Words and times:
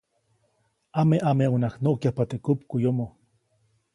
Ameʼameʼuŋnaʼajk 0.99 1.75
nuʼkyajpa 1.83 2.23
teʼ 2.29 2.41
kupmuʼyomo. 2.43 3.05